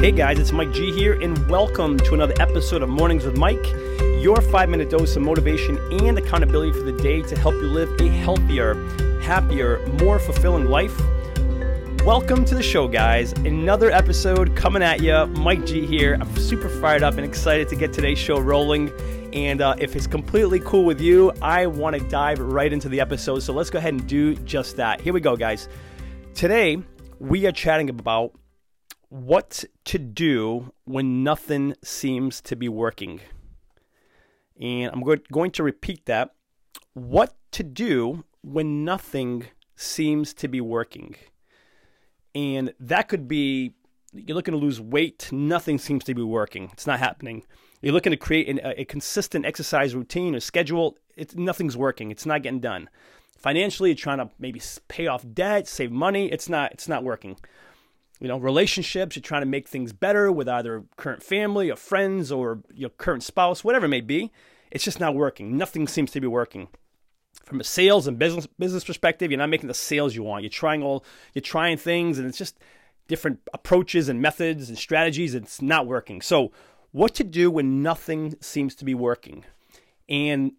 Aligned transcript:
Hey 0.00 0.12
guys, 0.12 0.38
it's 0.38 0.52
Mike 0.52 0.72
G 0.72 0.92
here, 0.92 1.20
and 1.20 1.36
welcome 1.50 1.98
to 1.98 2.14
another 2.14 2.34
episode 2.38 2.82
of 2.82 2.88
Mornings 2.88 3.24
with 3.24 3.36
Mike, 3.36 3.66
your 4.22 4.40
five 4.40 4.68
minute 4.68 4.90
dose 4.90 5.16
of 5.16 5.22
motivation 5.22 5.76
and 6.04 6.16
accountability 6.16 6.70
for 6.70 6.84
the 6.84 6.92
day 6.92 7.20
to 7.22 7.36
help 7.36 7.56
you 7.56 7.66
live 7.66 7.90
a 8.00 8.06
healthier, 8.06 8.74
happier, 9.20 9.84
more 10.00 10.20
fulfilling 10.20 10.66
life. 10.66 10.96
Welcome 12.04 12.44
to 12.44 12.54
the 12.54 12.62
show, 12.62 12.86
guys. 12.86 13.32
Another 13.32 13.90
episode 13.90 14.54
coming 14.54 14.84
at 14.84 15.02
you. 15.02 15.26
Mike 15.26 15.66
G 15.66 15.84
here. 15.84 16.16
I'm 16.20 16.32
super 16.36 16.68
fired 16.68 17.02
up 17.02 17.14
and 17.14 17.24
excited 17.24 17.68
to 17.70 17.74
get 17.74 17.92
today's 17.92 18.20
show 18.20 18.38
rolling. 18.38 18.92
And 19.34 19.60
uh, 19.60 19.74
if 19.78 19.96
it's 19.96 20.06
completely 20.06 20.60
cool 20.60 20.84
with 20.84 21.00
you, 21.00 21.32
I 21.42 21.66
want 21.66 21.96
to 21.96 22.08
dive 22.08 22.38
right 22.38 22.72
into 22.72 22.88
the 22.88 23.00
episode. 23.00 23.40
So 23.40 23.52
let's 23.52 23.68
go 23.68 23.78
ahead 23.78 23.94
and 23.94 24.06
do 24.06 24.36
just 24.36 24.76
that. 24.76 25.00
Here 25.00 25.12
we 25.12 25.20
go, 25.20 25.34
guys. 25.34 25.68
Today, 26.34 26.80
we 27.18 27.48
are 27.48 27.52
chatting 27.52 27.90
about 27.90 28.30
what 29.08 29.64
to 29.84 29.98
do 29.98 30.72
when 30.84 31.22
nothing 31.24 31.74
seems 31.82 32.40
to 32.42 32.56
be 32.56 32.68
working. 32.68 33.20
And 34.60 34.92
I'm 34.92 35.02
going 35.32 35.50
to 35.52 35.62
repeat 35.62 36.06
that. 36.06 36.34
What 36.94 37.34
to 37.52 37.62
do 37.62 38.24
when 38.42 38.84
nothing 38.84 39.46
seems 39.76 40.34
to 40.34 40.48
be 40.48 40.60
working. 40.60 41.14
And 42.34 42.72
that 42.80 43.08
could 43.08 43.28
be 43.28 43.74
you're 44.12 44.34
looking 44.34 44.52
to 44.52 44.58
lose 44.58 44.80
weight, 44.80 45.28
nothing 45.30 45.78
seems 45.78 46.02
to 46.04 46.14
be 46.14 46.22
working. 46.22 46.70
It's 46.72 46.86
not 46.86 46.98
happening. 46.98 47.44
You're 47.82 47.92
looking 47.92 48.10
to 48.10 48.16
create 48.16 48.48
an, 48.48 48.58
a, 48.64 48.80
a 48.80 48.84
consistent 48.84 49.44
exercise 49.44 49.94
routine 49.94 50.34
or 50.34 50.40
schedule. 50.40 50.96
It's, 51.14 51.34
nothing's 51.34 51.76
working. 51.76 52.10
It's 52.10 52.24
not 52.24 52.42
getting 52.42 52.60
done. 52.60 52.88
Financially, 53.36 53.90
you're 53.90 53.96
trying 53.96 54.18
to 54.18 54.30
maybe 54.38 54.60
pay 54.88 55.06
off 55.06 55.24
debt, 55.34 55.68
save 55.68 55.92
money. 55.92 56.32
It's 56.32 56.48
not. 56.48 56.72
It's 56.72 56.88
not 56.88 57.04
working 57.04 57.36
you 58.20 58.28
know, 58.28 58.38
relationships, 58.38 59.16
you're 59.16 59.22
trying 59.22 59.42
to 59.42 59.46
make 59.46 59.68
things 59.68 59.92
better 59.92 60.30
with 60.32 60.48
either 60.48 60.84
current 60.96 61.22
family 61.22 61.70
or 61.70 61.76
friends 61.76 62.32
or 62.32 62.60
your 62.74 62.90
current 62.90 63.22
spouse, 63.22 63.62
whatever 63.62 63.86
it 63.86 63.90
may 63.90 64.00
be. 64.00 64.32
It's 64.70 64.84
just 64.84 65.00
not 65.00 65.14
working. 65.14 65.56
Nothing 65.56 65.86
seems 65.86 66.10
to 66.12 66.20
be 66.20 66.26
working. 66.26 66.68
From 67.44 67.60
a 67.60 67.64
sales 67.64 68.06
and 68.06 68.18
business 68.18 68.46
business 68.46 68.84
perspective, 68.84 69.30
you're 69.30 69.38
not 69.38 69.48
making 69.48 69.68
the 69.68 69.74
sales 69.74 70.14
you 70.14 70.22
want. 70.22 70.42
You're 70.42 70.50
trying 70.50 70.82
all 70.82 71.04
you're 71.32 71.40
trying 71.40 71.78
things 71.78 72.18
and 72.18 72.26
it's 72.26 72.36
just 72.36 72.58
different 73.06 73.40
approaches 73.54 74.08
and 74.08 74.20
methods 74.20 74.68
and 74.68 74.76
strategies. 74.76 75.34
It's 75.34 75.62
not 75.62 75.86
working. 75.86 76.20
So 76.20 76.52
what 76.92 77.14
to 77.14 77.24
do 77.24 77.50
when 77.50 77.82
nothing 77.82 78.34
seems 78.40 78.74
to 78.76 78.84
be 78.84 78.94
working? 78.94 79.44
And 80.08 80.52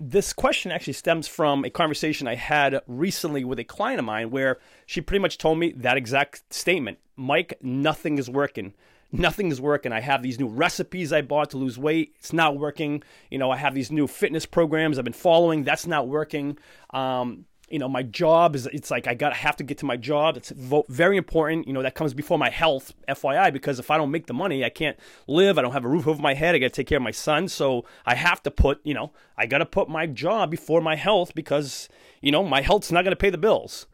this 0.00 0.32
question 0.32 0.72
actually 0.72 0.94
stems 0.94 1.28
from 1.28 1.64
a 1.64 1.70
conversation 1.70 2.26
I 2.26 2.34
had 2.34 2.80
recently 2.86 3.44
with 3.44 3.58
a 3.58 3.64
client 3.64 3.98
of 3.98 4.06
mine 4.06 4.30
where 4.30 4.58
she 4.86 5.02
pretty 5.02 5.20
much 5.20 5.36
told 5.36 5.58
me 5.58 5.72
that 5.72 5.98
exact 5.98 6.52
statement 6.52 6.98
Mike, 7.16 7.58
nothing 7.60 8.16
is 8.16 8.30
working. 8.30 8.72
Nothing 9.12 9.50
is 9.50 9.60
working. 9.60 9.92
I 9.92 10.00
have 10.00 10.22
these 10.22 10.38
new 10.38 10.46
recipes 10.46 11.12
I 11.12 11.20
bought 11.20 11.50
to 11.50 11.58
lose 11.58 11.76
weight. 11.76 12.14
It's 12.18 12.32
not 12.32 12.56
working. 12.56 13.02
You 13.30 13.38
know, 13.38 13.50
I 13.50 13.56
have 13.56 13.74
these 13.74 13.90
new 13.90 14.06
fitness 14.06 14.46
programs 14.46 14.98
I've 14.98 15.04
been 15.04 15.12
following. 15.12 15.64
That's 15.64 15.86
not 15.86 16.08
working. 16.08 16.56
Um, 16.94 17.44
you 17.70 17.78
know 17.78 17.88
my 17.88 18.02
job 18.02 18.54
is 18.54 18.66
it's 18.72 18.90
like 18.90 19.06
i 19.06 19.14
got 19.14 19.30
to 19.30 19.34
have 19.36 19.56
to 19.56 19.64
get 19.64 19.78
to 19.78 19.86
my 19.86 19.96
job. 19.96 20.36
It's 20.36 20.52
very 20.88 21.16
important 21.16 21.66
you 21.66 21.72
know 21.72 21.82
that 21.82 21.94
comes 21.94 22.12
before 22.12 22.38
my 22.38 22.50
health 22.50 22.92
fyi 23.08 23.52
because 23.52 23.78
if 23.78 23.90
i 23.90 23.96
don't 23.96 24.10
make 24.10 24.26
the 24.26 24.34
money 24.34 24.64
i 24.64 24.68
can't 24.68 24.98
live. 25.26 25.58
I 25.58 25.62
don't 25.62 25.72
have 25.72 25.84
a 25.84 25.88
roof 25.88 26.06
over 26.06 26.20
my 26.20 26.34
head. 26.34 26.54
I 26.54 26.58
got 26.58 26.66
to 26.66 26.70
take 26.70 26.88
care 26.88 26.98
of 26.98 27.02
my 27.02 27.10
son. 27.10 27.48
So 27.48 27.84
i 28.04 28.14
have 28.14 28.42
to 28.42 28.50
put 28.50 28.80
you 28.84 28.94
know 28.94 29.12
i 29.38 29.46
got 29.46 29.58
to 29.58 29.66
put 29.66 29.88
my 29.88 30.06
job 30.06 30.50
before 30.50 30.80
my 30.80 30.96
health 30.96 31.34
because 31.34 31.88
you 32.20 32.32
know 32.32 32.44
my 32.44 32.60
health's 32.60 32.92
not 32.92 33.02
to 33.02 33.16
pay 33.16 33.30
the 33.30 33.38
bills. 33.38 33.86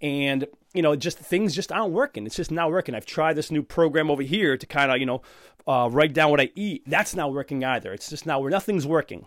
And 0.00 0.46
you 0.74 0.82
know 0.82 0.96
just 0.96 1.18
things 1.18 1.54
just 1.54 1.72
aren't 1.72 1.92
working. 1.92 2.24
It's 2.24 2.36
just 2.36 2.50
not 2.50 2.70
working. 2.70 2.94
I've 2.94 3.06
tried 3.06 3.34
this 3.34 3.50
new 3.50 3.62
program 3.62 4.10
over 4.10 4.22
here 4.22 4.56
to 4.56 4.66
kind 4.66 4.90
of 4.90 4.98
you 4.98 5.06
know 5.06 5.22
uh, 5.66 5.88
write 5.90 6.14
down 6.14 6.30
what 6.30 6.40
i 6.40 6.50
eat. 6.54 6.82
That's 6.86 7.14
not 7.14 7.32
working 7.32 7.62
either. 7.62 7.92
It's 7.92 8.08
just 8.08 8.24
not 8.24 8.40
where 8.40 8.50
nothing's 8.50 8.86
working 8.86 9.26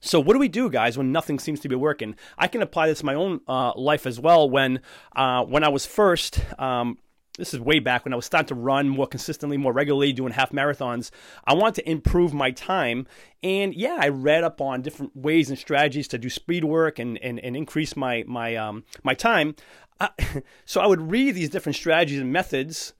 so 0.00 0.20
what 0.20 0.34
do 0.34 0.38
we 0.38 0.48
do, 0.48 0.70
guys, 0.70 0.98
when 0.98 1.12
nothing 1.12 1.38
seems 1.38 1.60
to 1.60 1.68
be 1.68 1.74
working? 1.74 2.16
I 2.38 2.48
can 2.48 2.62
apply 2.62 2.88
this 2.88 3.00
to 3.00 3.06
my 3.06 3.14
own 3.14 3.40
uh, 3.48 3.72
life 3.74 4.06
as 4.06 4.20
well. 4.20 4.48
When 4.48 4.80
uh, 5.14 5.44
when 5.44 5.64
I 5.64 5.68
was 5.68 5.86
first, 5.86 6.40
um, 6.58 6.98
this 7.38 7.54
is 7.54 7.60
way 7.60 7.80
back 7.80 8.04
when 8.04 8.12
I 8.12 8.16
was 8.16 8.26
starting 8.26 8.48
to 8.48 8.54
run 8.54 8.88
more 8.88 9.06
consistently, 9.06 9.56
more 9.56 9.72
regularly, 9.72 10.12
doing 10.12 10.32
half 10.32 10.52
marathons. 10.52 11.10
I 11.44 11.54
wanted 11.54 11.76
to 11.76 11.90
improve 11.90 12.32
my 12.32 12.50
time, 12.50 13.06
and 13.42 13.74
yeah, 13.74 13.96
I 13.98 14.08
read 14.08 14.44
up 14.44 14.60
on 14.60 14.82
different 14.82 15.16
ways 15.16 15.48
and 15.48 15.58
strategies 15.58 16.08
to 16.08 16.18
do 16.18 16.30
speed 16.30 16.64
work 16.64 16.98
and 16.98 17.18
and, 17.18 17.40
and 17.40 17.56
increase 17.56 17.96
my 17.96 18.24
my 18.26 18.54
um, 18.56 18.84
my 19.02 19.14
time. 19.14 19.54
Uh, 19.98 20.08
so 20.66 20.80
I 20.80 20.86
would 20.86 21.10
read 21.10 21.34
these 21.34 21.50
different 21.50 21.76
strategies 21.76 22.20
and 22.20 22.32
methods, 22.32 22.92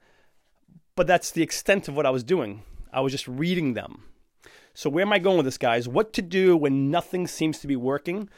but 0.94 1.06
that's 1.06 1.30
the 1.30 1.42
extent 1.42 1.88
of 1.88 1.96
what 1.96 2.06
I 2.06 2.10
was 2.10 2.24
doing. 2.24 2.62
I 2.92 3.00
was 3.00 3.12
just 3.12 3.28
reading 3.28 3.74
them. 3.74 4.04
So, 4.76 4.90
where 4.90 5.02
am 5.02 5.12
I 5.12 5.18
going 5.18 5.38
with 5.38 5.46
this, 5.46 5.56
guys? 5.56 5.88
What 5.88 6.12
to 6.12 6.22
do 6.22 6.54
when 6.54 6.90
nothing 6.90 7.26
seems 7.26 7.60
to 7.60 7.66
be 7.66 7.76
working? 7.76 8.28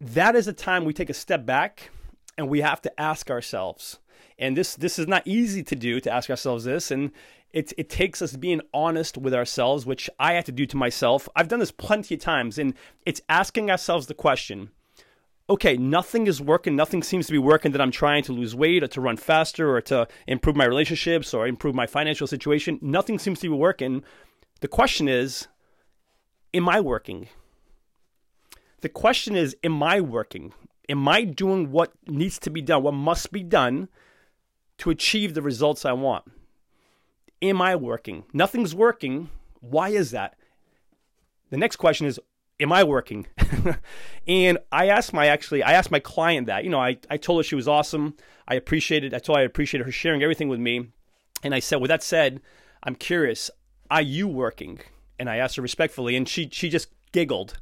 That 0.00 0.36
is 0.36 0.46
a 0.46 0.52
time 0.52 0.84
we 0.84 0.92
take 0.92 1.10
a 1.10 1.14
step 1.14 1.44
back 1.44 1.90
and 2.38 2.48
we 2.48 2.60
have 2.60 2.80
to 2.82 3.00
ask 3.00 3.28
ourselves. 3.28 3.98
And 4.38 4.56
this 4.56 4.76
this 4.76 4.96
is 4.96 5.08
not 5.08 5.26
easy 5.26 5.64
to 5.64 5.74
do 5.74 5.98
to 5.98 6.12
ask 6.12 6.30
ourselves 6.30 6.62
this, 6.62 6.92
and 6.92 7.10
it 7.52 7.72
it 7.76 7.90
takes 7.90 8.22
us 8.22 8.36
being 8.36 8.60
honest 8.72 9.18
with 9.18 9.34
ourselves, 9.34 9.84
which 9.84 10.08
I 10.20 10.34
have 10.34 10.44
to 10.44 10.52
do 10.52 10.64
to 10.64 10.76
myself. 10.76 11.28
I've 11.34 11.48
done 11.48 11.58
this 11.58 11.72
plenty 11.72 12.14
of 12.14 12.20
times, 12.20 12.56
and 12.56 12.74
it's 13.04 13.20
asking 13.28 13.72
ourselves 13.72 14.06
the 14.06 14.14
question: 14.14 14.70
okay, 15.50 15.76
nothing 15.76 16.28
is 16.28 16.40
working, 16.40 16.76
nothing 16.76 17.02
seems 17.02 17.26
to 17.26 17.32
be 17.32 17.38
working 17.38 17.72
that 17.72 17.80
I'm 17.80 17.90
trying 17.90 18.22
to 18.24 18.32
lose 18.32 18.54
weight 18.54 18.84
or 18.84 18.88
to 18.88 19.00
run 19.00 19.16
faster 19.16 19.74
or 19.74 19.80
to 19.82 20.06
improve 20.28 20.54
my 20.54 20.66
relationships 20.66 21.34
or 21.34 21.48
improve 21.48 21.74
my 21.74 21.86
financial 21.86 22.28
situation. 22.28 22.78
Nothing 22.80 23.18
seems 23.18 23.40
to 23.40 23.50
be 23.50 23.56
working. 23.56 24.04
The 24.60 24.68
question 24.68 25.08
is, 25.08 25.48
am 26.52 26.68
I 26.68 26.80
working? 26.80 27.28
The 28.80 28.88
question 28.88 29.36
is, 29.36 29.56
am 29.64 29.82
I 29.82 30.00
working? 30.00 30.52
Am 30.88 31.08
I 31.08 31.24
doing 31.24 31.70
what 31.70 31.92
needs 32.06 32.38
to 32.40 32.50
be 32.50 32.60
done, 32.60 32.82
what 32.82 32.94
must 32.94 33.32
be 33.32 33.42
done 33.42 33.88
to 34.78 34.90
achieve 34.90 35.34
the 35.34 35.42
results 35.42 35.84
I 35.84 35.92
want? 35.92 36.24
Am 37.40 37.60
I 37.60 37.76
working? 37.76 38.24
Nothing's 38.32 38.74
working. 38.74 39.30
Why 39.60 39.90
is 39.90 40.10
that? 40.10 40.36
The 41.50 41.56
next 41.56 41.76
question 41.76 42.06
is, 42.06 42.20
am 42.60 42.72
I 42.72 42.84
working? 42.84 43.26
and 44.26 44.58
I 44.70 44.88
asked 44.88 45.12
my 45.12 45.26
actually 45.26 45.62
I 45.62 45.72
asked 45.72 45.90
my 45.90 46.00
client 46.00 46.46
that. 46.46 46.64
You 46.64 46.70
know, 46.70 46.80
I, 46.80 46.98
I 47.10 47.16
told 47.16 47.38
her 47.40 47.42
she 47.44 47.54
was 47.54 47.68
awesome. 47.68 48.14
I 48.46 48.54
appreciated 48.54 49.14
I 49.14 49.18
told 49.18 49.38
her 49.38 49.42
I 49.42 49.46
appreciated 49.46 49.84
her 49.84 49.92
sharing 49.92 50.22
everything 50.22 50.48
with 50.48 50.60
me. 50.60 50.88
And 51.42 51.54
I 51.54 51.60
said, 51.60 51.80
with 51.80 51.90
that 51.90 52.02
said, 52.02 52.40
I'm 52.82 52.94
curious 52.94 53.50
are 53.94 54.02
you 54.02 54.26
working? 54.26 54.80
And 55.20 55.30
I 55.30 55.36
asked 55.36 55.54
her 55.54 55.62
respectfully, 55.62 56.16
and 56.16 56.28
she 56.28 56.48
she 56.50 56.68
just 56.68 56.88
giggled, 57.12 57.56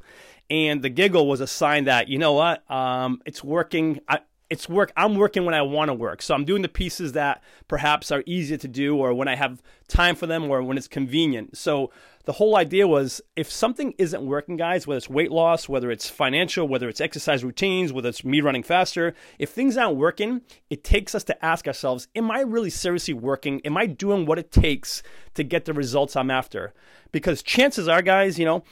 and 0.48 0.80
the 0.80 0.88
giggle 0.88 1.28
was 1.28 1.42
a 1.42 1.46
sign 1.46 1.84
that 1.84 2.08
you 2.08 2.18
know 2.18 2.32
what, 2.32 2.68
um, 2.70 3.20
it's 3.26 3.44
working. 3.44 4.00
I, 4.08 4.20
it's 4.52 4.68
work. 4.68 4.92
I'm 4.98 5.14
working 5.14 5.46
when 5.46 5.54
I 5.54 5.62
want 5.62 5.88
to 5.88 5.94
work. 5.94 6.20
So 6.20 6.34
I'm 6.34 6.44
doing 6.44 6.60
the 6.60 6.68
pieces 6.68 7.12
that 7.12 7.42
perhaps 7.68 8.12
are 8.12 8.22
easier 8.26 8.58
to 8.58 8.68
do, 8.68 8.98
or 8.98 9.14
when 9.14 9.26
I 9.26 9.34
have 9.34 9.62
time 9.88 10.14
for 10.14 10.26
them, 10.26 10.50
or 10.50 10.62
when 10.62 10.76
it's 10.76 10.88
convenient. 10.88 11.56
So 11.56 11.90
the 12.26 12.32
whole 12.32 12.54
idea 12.54 12.86
was 12.86 13.22
if 13.34 13.50
something 13.50 13.94
isn't 13.96 14.26
working, 14.26 14.58
guys, 14.58 14.86
whether 14.86 14.98
it's 14.98 15.08
weight 15.08 15.32
loss, 15.32 15.70
whether 15.70 15.90
it's 15.90 16.10
financial, 16.10 16.68
whether 16.68 16.86
it's 16.90 17.00
exercise 17.00 17.42
routines, 17.42 17.94
whether 17.94 18.10
it's 18.10 18.26
me 18.26 18.42
running 18.42 18.62
faster, 18.62 19.14
if 19.38 19.48
things 19.48 19.78
aren't 19.78 19.96
working, 19.96 20.42
it 20.68 20.84
takes 20.84 21.14
us 21.14 21.24
to 21.24 21.42
ask 21.44 21.66
ourselves, 21.66 22.08
am 22.14 22.30
I 22.30 22.40
really 22.40 22.68
seriously 22.68 23.14
working? 23.14 23.62
Am 23.64 23.78
I 23.78 23.86
doing 23.86 24.26
what 24.26 24.38
it 24.38 24.52
takes 24.52 25.02
to 25.32 25.42
get 25.42 25.64
the 25.64 25.72
results 25.72 26.14
I'm 26.14 26.30
after? 26.30 26.74
Because 27.10 27.42
chances 27.42 27.88
are, 27.88 28.02
guys, 28.02 28.38
you 28.38 28.44
know, 28.44 28.64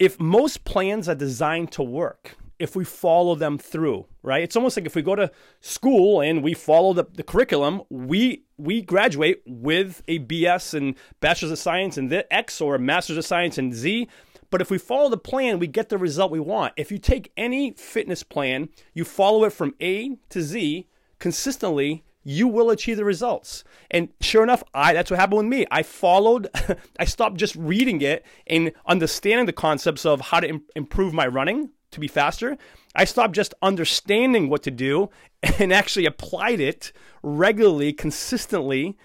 if 0.00 0.18
most 0.18 0.64
plans 0.64 1.08
are 1.08 1.14
designed 1.14 1.70
to 1.70 1.84
work, 1.84 2.36
if 2.58 2.76
we 2.76 2.84
follow 2.84 3.34
them 3.34 3.58
through, 3.58 4.06
right? 4.22 4.42
It's 4.42 4.56
almost 4.56 4.76
like 4.76 4.86
if 4.86 4.94
we 4.94 5.02
go 5.02 5.14
to 5.14 5.30
school 5.60 6.20
and 6.20 6.42
we 6.42 6.54
follow 6.54 6.92
the, 6.92 7.04
the 7.12 7.22
curriculum, 7.22 7.82
we 7.90 8.44
we 8.56 8.82
graduate 8.82 9.42
with 9.46 10.02
a 10.06 10.20
BS 10.20 10.74
and 10.74 10.94
Bachelor's 11.20 11.52
of 11.52 11.58
Science 11.58 11.98
in 11.98 12.12
X 12.30 12.60
or 12.60 12.76
a 12.76 12.78
Master's 12.78 13.16
of 13.16 13.24
Science 13.24 13.58
in 13.58 13.72
Z. 13.72 14.08
But 14.50 14.60
if 14.60 14.70
we 14.70 14.78
follow 14.78 15.10
the 15.10 15.16
plan, 15.16 15.58
we 15.58 15.66
get 15.66 15.88
the 15.88 15.98
result 15.98 16.30
we 16.30 16.38
want. 16.38 16.74
If 16.76 16.92
you 16.92 16.98
take 16.98 17.32
any 17.36 17.72
fitness 17.72 18.22
plan, 18.22 18.68
you 18.92 19.04
follow 19.04 19.44
it 19.44 19.52
from 19.52 19.74
A 19.80 20.16
to 20.28 20.42
Z 20.42 20.86
consistently, 21.18 22.04
you 22.22 22.48
will 22.48 22.70
achieve 22.70 22.96
the 22.96 23.04
results. 23.04 23.64
And 23.90 24.08
sure 24.20 24.42
enough, 24.42 24.64
I 24.72 24.92
that's 24.92 25.10
what 25.10 25.20
happened 25.20 25.38
with 25.38 25.46
me. 25.46 25.66
I 25.70 25.82
followed 25.82 26.48
I 26.98 27.04
stopped 27.04 27.36
just 27.36 27.54
reading 27.54 28.00
it 28.00 28.24
and 28.46 28.72
understanding 28.86 29.46
the 29.46 29.52
concepts 29.52 30.06
of 30.06 30.20
how 30.20 30.40
to 30.40 30.48
Im- 30.48 30.62
improve 30.74 31.12
my 31.12 31.26
running 31.26 31.70
to 31.94 32.00
be 32.00 32.08
faster. 32.08 32.56
I 32.94 33.04
stopped 33.04 33.34
just 33.34 33.54
understanding 33.62 34.48
what 34.48 34.62
to 34.64 34.70
do 34.70 35.10
and 35.58 35.72
actually 35.72 36.06
applied 36.06 36.60
it 36.60 36.92
regularly, 37.22 37.92
consistently 37.92 38.96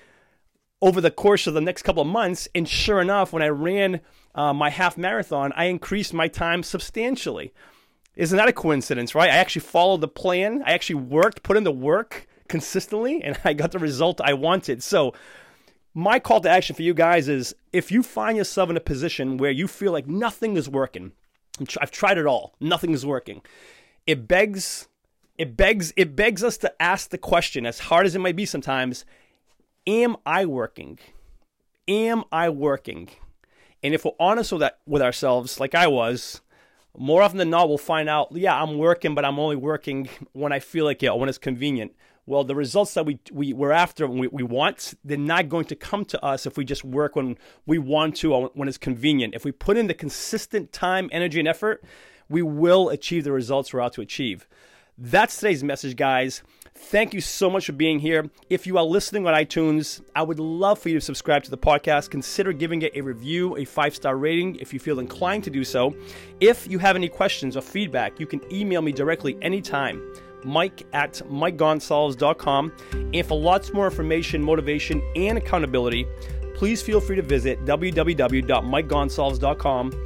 over 0.82 1.02
the 1.02 1.12
course 1.12 1.48
of 1.48 1.54
the 1.54 1.62
next 1.62 1.84
couple 1.84 2.02
of 2.02 2.08
months. 2.08 2.48
And 2.54 2.68
sure 2.68 3.02
enough, 3.02 3.34
when 3.34 3.44
I 3.44 3.50
ran 3.50 4.02
uh, 4.36 4.54
my 4.54 4.70
half 4.70 4.98
marathon, 4.98 5.52
I 5.56 5.66
increased 5.66 6.14
my 6.14 6.28
time 6.28 6.64
substantially. 6.64 7.54
Isn't 8.16 8.38
that 8.38 8.50
a 8.50 8.54
coincidence, 8.54 9.16
right? 9.16 9.30
I 9.30 9.38
actually 9.38 9.62
followed 9.62 10.02
the 10.02 10.08
plan. 10.08 10.62
I 10.66 10.74
actually 10.74 10.96
worked, 10.96 11.44
put 11.44 11.58
in 11.58 11.64
the 11.64 11.72
work 11.72 12.28
consistently, 12.48 13.24
and 13.24 13.40
I 13.46 13.54
got 13.54 13.72
the 13.72 13.80
result 13.80 14.22
I 14.22 14.34
wanted. 14.34 14.84
So, 14.84 15.14
my 15.94 16.20
call 16.20 16.40
to 16.42 16.50
action 16.50 16.76
for 16.76 16.84
you 16.84 16.94
guys 16.94 17.28
is 17.28 17.56
if 17.74 17.92
you 17.92 18.04
find 18.04 18.38
yourself 18.38 18.70
in 18.70 18.78
a 18.78 18.82
position 18.82 19.38
where 19.38 19.52
you 19.52 19.68
feel 19.68 19.92
like 19.92 20.08
nothing 20.08 20.56
is 20.56 20.70
working, 20.70 21.14
I've 21.82 21.92
tried 21.92 22.18
it 22.18 22.26
all, 22.26 22.56
nothing 22.60 22.92
is 22.92 23.06
working. 23.06 23.42
It 24.08 24.28
begs 24.28 24.88
it 25.38 25.56
begs 25.56 25.94
it 25.96 26.16
begs 26.16 26.44
us 26.44 26.58
to 26.58 26.82
ask 26.82 27.10
the 27.10 27.18
question 27.18 27.66
as 27.66 27.80
hard 27.80 28.06
as 28.06 28.16
it 28.16 28.20
might 28.20 28.36
be 28.36 28.46
sometimes, 28.46 29.06
am 29.88 30.18
I 30.26 30.46
working? 30.46 31.00
Am 31.88 32.24
I 32.32 32.50
working? 32.50 33.10
And 33.82 33.94
if 33.94 34.04
we're 34.04 34.12
honest 34.20 34.52
with, 34.52 34.62
that, 34.62 34.80
with 34.86 35.02
ourselves, 35.02 35.60
like 35.60 35.74
I 35.74 35.88
was, 35.88 36.42
more 36.98 37.22
often 37.22 37.38
than 37.38 37.50
not, 37.50 37.70
we'll 37.70 37.78
find 37.78 38.10
out, 38.10 38.28
yeah, 38.32 38.62
I'm 38.62 38.78
working, 38.78 39.16
but 39.16 39.24
I'm 39.24 39.40
only 39.40 39.56
working 39.56 40.10
when 40.34 40.52
I 40.52 40.60
feel 40.60 40.86
like 40.86 41.02
it, 41.02 41.08
or 41.08 41.20
when 41.20 41.30
it's 41.30 41.38
convenient. 41.38 41.94
Well, 42.30 42.44
the 42.44 42.54
results 42.54 42.94
that 42.94 43.08
we, 43.08 43.18
we, 43.32 43.54
we're 43.54 43.72
after, 43.72 44.06
and 44.06 44.20
we, 44.20 44.28
we 44.28 44.44
want, 44.44 44.94
they're 45.04 45.18
not 45.18 45.50
going 45.50 45.66
to 45.66 45.76
come 45.76 46.06
to 46.06 46.24
us 46.24 46.46
if 46.46 46.58
we 46.58 46.64
just 46.64 46.84
work 46.84 47.16
when 47.16 47.40
we 47.66 47.80
want 47.80 48.18
to 48.18 48.36
or 48.36 48.52
when 48.54 48.68
it's 48.68 48.78
convenient. 48.78 49.34
If 49.34 49.46
we 49.46 49.52
put 49.52 49.78
in 49.78 49.88
the 49.88 49.96
consistent 49.96 50.72
time, 50.72 51.10
energy, 51.12 51.40
and 51.40 51.48
effort, 51.48 51.84
we 52.30 52.44
will 52.44 52.90
achieve 52.90 53.24
the 53.24 53.32
results 53.32 53.74
we're 53.74 53.82
out 53.82 53.94
to 53.94 54.02
achieve. 54.02 54.48
That's 54.96 55.38
today's 55.38 55.64
message, 55.64 55.96
guys. 55.96 56.44
Thank 56.76 57.16
you 57.16 57.20
so 57.20 57.50
much 57.50 57.66
for 57.66 57.72
being 57.72 57.98
here. 57.98 58.30
If 58.48 58.68
you 58.68 58.78
are 58.78 58.84
listening 58.84 59.26
on 59.26 59.34
iTunes, 59.34 60.00
I 60.16 60.22
would 60.22 60.38
love 60.38 60.78
for 60.78 60.90
you 60.90 61.00
to 61.00 61.02
subscribe 61.02 61.44
to 61.46 61.50
the 61.50 61.58
podcast. 61.58 62.12
Consider 62.12 62.54
giving 62.54 62.84
it 62.84 62.96
a 62.96 63.02
review, 63.02 63.58
a 63.58 63.66
five 63.66 63.96
star 63.96 64.18
rating 64.18 64.58
if 64.58 64.72
you 64.72 64.80
feel 64.80 65.00
inclined 65.00 65.46
to 65.46 65.50
do 65.50 65.64
so. 65.64 65.96
If 66.40 66.68
you 66.68 66.78
have 66.78 66.96
any 66.96 67.10
questions 67.10 67.58
or 67.58 67.62
feedback, 67.62 68.20
you 68.20 68.28
can 68.28 68.40
email 68.54 68.84
me 68.84 68.92
directly 68.92 69.36
anytime. 69.42 70.00
Mike 70.44 70.86
at 70.94 71.14
MikeGonsalves.com. 71.14 72.74
And 73.14 73.26
for 73.26 73.40
lots 73.40 73.74
more 73.74 73.86
information, 73.86 74.44
motivation, 74.44 75.02
and 75.16 75.38
accountability, 75.38 76.06
please 76.56 76.82
feel 76.82 77.00
free 77.00 77.16
to 77.16 77.22
visit 77.22 77.64
www.MikeGonsalves.com. 77.66 80.06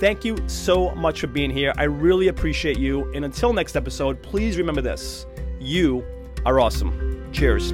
Thank 0.00 0.24
you 0.24 0.36
so 0.48 0.90
much 0.94 1.20
for 1.20 1.28
being 1.28 1.50
here. 1.50 1.72
I 1.76 1.84
really 1.84 2.26
appreciate 2.28 2.78
you. 2.78 3.12
And 3.14 3.24
until 3.24 3.52
next 3.52 3.76
episode, 3.76 4.20
please 4.22 4.58
remember 4.58 4.82
this 4.82 5.26
you 5.60 6.04
are 6.44 6.60
awesome. 6.60 7.30
Cheers. 7.32 7.72